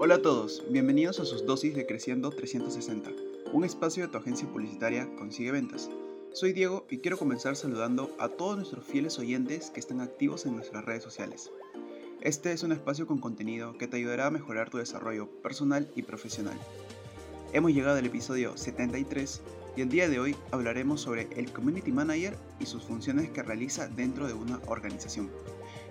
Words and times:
Hola 0.00 0.16
a 0.16 0.22
todos, 0.22 0.64
bienvenidos 0.70 1.20
a 1.20 1.24
sus 1.24 1.46
dosis 1.46 1.76
de 1.76 1.86
Creciendo 1.86 2.30
360, 2.30 3.12
un 3.52 3.64
espacio 3.64 4.02
de 4.02 4.10
tu 4.10 4.18
agencia 4.18 4.48
publicitaria 4.48 5.08
Consigue 5.16 5.52
Ventas. 5.52 5.88
Soy 6.32 6.52
Diego 6.52 6.84
y 6.90 6.98
quiero 6.98 7.16
comenzar 7.16 7.54
saludando 7.54 8.10
a 8.18 8.28
todos 8.28 8.56
nuestros 8.56 8.84
fieles 8.84 9.20
oyentes 9.20 9.70
que 9.70 9.78
están 9.78 10.00
activos 10.00 10.46
en 10.46 10.56
nuestras 10.56 10.84
redes 10.84 11.04
sociales. 11.04 11.52
Este 12.20 12.52
es 12.52 12.64
un 12.64 12.72
espacio 12.72 13.06
con 13.06 13.20
contenido 13.20 13.78
que 13.78 13.86
te 13.86 13.96
ayudará 13.96 14.26
a 14.26 14.30
mejorar 14.32 14.68
tu 14.68 14.78
desarrollo 14.78 15.28
personal 15.42 15.88
y 15.94 16.02
profesional. 16.02 16.58
Hemos 17.52 17.72
llegado 17.72 17.96
al 17.96 18.06
episodio 18.06 18.56
73 18.56 19.42
y 19.76 19.82
el 19.82 19.90
día 19.90 20.08
de 20.08 20.18
hoy 20.18 20.34
hablaremos 20.50 21.02
sobre 21.02 21.28
el 21.36 21.52
Community 21.52 21.92
Manager 21.92 22.36
y 22.58 22.66
sus 22.66 22.82
funciones 22.82 23.30
que 23.30 23.44
realiza 23.44 23.86
dentro 23.86 24.26
de 24.26 24.34
una 24.34 24.58
organización. 24.66 25.30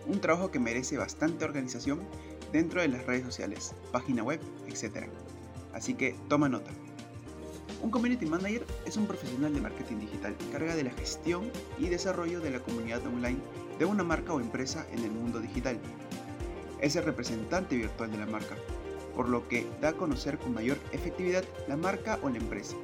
Un 0.05 0.19
trabajo 0.19 0.51
que 0.51 0.59
merece 0.59 0.97
bastante 0.97 1.45
organización 1.45 2.01
dentro 2.53 2.81
de 2.81 2.87
las 2.87 3.05
redes 3.05 3.25
sociales, 3.25 3.73
página 3.91 4.23
web, 4.23 4.39
etc. 4.67 5.07
Así 5.73 5.95
que 5.95 6.15
toma 6.29 6.47
nota. 6.47 6.71
Un 7.81 7.89
Community 7.89 8.25
Manager 8.25 8.65
es 8.85 8.95
un 8.95 9.07
profesional 9.07 9.53
de 9.53 9.59
marketing 9.59 9.97
digital 9.97 10.37
que 10.37 10.49
carga 10.51 10.75
de 10.75 10.85
la 10.85 10.91
gestión 10.91 11.51
y 11.77 11.89
desarrollo 11.89 12.39
de 12.39 12.51
la 12.51 12.59
comunidad 12.59 13.05
online 13.05 13.39
de 13.77 13.85
una 13.85 14.03
marca 14.03 14.33
o 14.33 14.39
empresa 14.39 14.85
en 14.93 14.99
el 14.99 15.11
mundo 15.11 15.39
digital. 15.39 15.77
Es 16.79 16.95
el 16.95 17.03
representante 17.03 17.75
virtual 17.75 18.11
de 18.11 18.19
la 18.19 18.27
marca, 18.27 18.55
por 19.15 19.27
lo 19.27 19.47
que 19.47 19.67
da 19.81 19.89
a 19.89 19.93
conocer 19.93 20.37
con 20.37 20.53
mayor 20.53 20.77
efectividad 20.91 21.43
la 21.67 21.75
marca 21.75 22.19
o 22.21 22.29
la 22.29 22.37
empresa. 22.37 22.77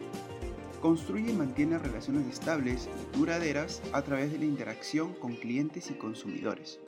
Construye 0.82 1.32
y 1.32 1.36
mantiene 1.36 1.78
relaciones 1.78 2.28
estables 2.28 2.90
y 3.14 3.18
duraderas 3.18 3.82
a 3.94 4.02
través 4.02 4.32
de 4.32 4.40
la 4.40 4.46
interacción 4.46 5.14
con 5.14 5.36
clientes 5.36 5.92
y 5.92 5.94
consumidores. 5.94 6.80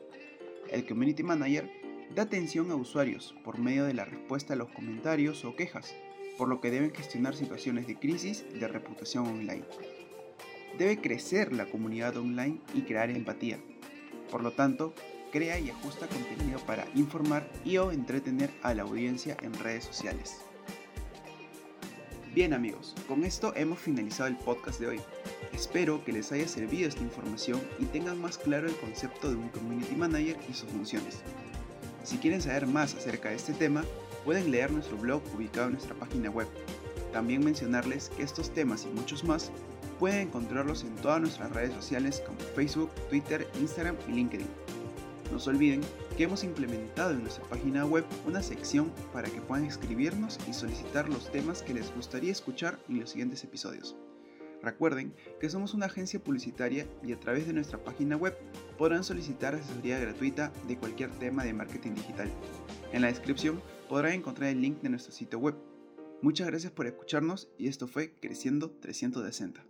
El 0.69 0.85
Community 0.87 1.23
Manager 1.23 1.80
da 2.15 2.23
atención 2.23 2.71
a 2.71 2.75
usuarios 2.75 3.35
por 3.43 3.57
medio 3.57 3.85
de 3.85 3.93
la 3.93 4.05
respuesta 4.05 4.53
a 4.53 4.57
los 4.57 4.69
comentarios 4.69 5.45
o 5.45 5.55
quejas, 5.55 5.95
por 6.37 6.49
lo 6.49 6.59
que 6.59 6.71
deben 6.71 6.93
gestionar 6.93 7.35
situaciones 7.35 7.87
de 7.87 7.95
crisis 7.95 8.45
de 8.53 8.67
reputación 8.67 9.27
online. 9.27 9.63
Debe 10.77 10.99
crecer 10.99 11.53
la 11.53 11.69
comunidad 11.69 12.17
online 12.17 12.59
y 12.73 12.81
crear 12.81 13.09
empatía. 13.09 13.59
Por 14.29 14.43
lo 14.43 14.51
tanto, 14.51 14.93
crea 15.31 15.59
y 15.59 15.69
ajusta 15.69 16.07
contenido 16.07 16.59
para 16.65 16.85
informar 16.95 17.49
y 17.63 17.77
o 17.77 17.91
entretener 17.91 18.49
a 18.61 18.73
la 18.73 18.83
audiencia 18.83 19.37
en 19.41 19.53
redes 19.53 19.85
sociales. 19.85 20.41
Bien 22.33 22.53
amigos, 22.53 22.95
con 23.07 23.25
esto 23.25 23.53
hemos 23.55 23.79
finalizado 23.79 24.29
el 24.29 24.37
podcast 24.37 24.79
de 24.79 24.87
hoy. 24.87 25.01
Espero 25.53 26.03
que 26.05 26.13
les 26.13 26.31
haya 26.31 26.47
servido 26.47 26.87
esta 26.87 27.01
información 27.01 27.61
y 27.77 27.85
tengan 27.85 28.21
más 28.21 28.37
claro 28.37 28.67
el 28.67 28.75
concepto 28.77 29.29
de 29.29 29.35
un 29.35 29.49
Community 29.49 29.95
Manager 29.95 30.37
y 30.49 30.53
sus 30.53 30.69
funciones. 30.69 31.21
Si 32.03 32.17
quieren 32.17 32.41
saber 32.41 32.67
más 32.67 32.95
acerca 32.95 33.29
de 33.29 33.35
este 33.35 33.53
tema, 33.53 33.83
pueden 34.25 34.51
leer 34.51 34.71
nuestro 34.71 34.97
blog 34.97 35.21
ubicado 35.35 35.67
en 35.67 35.73
nuestra 35.73 35.95
página 35.95 36.29
web. 36.29 36.47
También 37.13 37.43
mencionarles 37.43 38.09
que 38.09 38.23
estos 38.23 38.51
temas 38.51 38.85
y 38.85 38.93
muchos 38.93 39.23
más 39.23 39.51
pueden 39.99 40.27
encontrarlos 40.27 40.83
en 40.83 40.95
todas 40.95 41.21
nuestras 41.21 41.51
redes 41.51 41.73
sociales 41.73 42.23
como 42.25 42.39
Facebook, 42.55 42.89
Twitter, 43.09 43.47
Instagram 43.59 43.95
y 44.07 44.13
LinkedIn. 44.13 44.47
No 45.31 45.39
se 45.39 45.49
olviden 45.49 45.81
que 46.17 46.23
hemos 46.23 46.43
implementado 46.43 47.11
en 47.11 47.21
nuestra 47.21 47.43
página 47.45 47.85
web 47.85 48.03
una 48.25 48.41
sección 48.41 48.91
para 49.13 49.29
que 49.29 49.41
puedan 49.41 49.65
escribirnos 49.65 50.39
y 50.49 50.53
solicitar 50.53 51.07
los 51.07 51.31
temas 51.31 51.61
que 51.61 51.73
les 51.73 51.93
gustaría 51.95 52.31
escuchar 52.31 52.79
en 52.89 52.99
los 52.99 53.11
siguientes 53.11 53.43
episodios. 53.43 53.95
Recuerden 54.63 55.13
que 55.39 55.49
somos 55.49 55.73
una 55.73 55.87
agencia 55.87 56.23
publicitaria 56.23 56.87
y 57.03 57.13
a 57.13 57.19
través 57.19 57.47
de 57.47 57.53
nuestra 57.53 57.83
página 57.83 58.15
web 58.15 58.37
podrán 58.77 59.03
solicitar 59.03 59.55
asesoría 59.55 59.99
gratuita 59.99 60.51
de 60.67 60.77
cualquier 60.77 61.09
tema 61.11 61.43
de 61.43 61.53
marketing 61.53 61.95
digital. 61.95 62.29
En 62.91 63.01
la 63.01 63.07
descripción 63.07 63.61
podrán 63.89 64.13
encontrar 64.13 64.49
el 64.49 64.61
link 64.61 64.81
de 64.81 64.89
nuestro 64.89 65.11
sitio 65.11 65.39
web. 65.39 65.55
Muchas 66.21 66.47
gracias 66.47 66.71
por 66.71 66.85
escucharnos 66.85 67.49
y 67.57 67.67
esto 67.67 67.87
fue 67.87 68.13
Creciendo 68.19 68.69
360. 68.69 69.65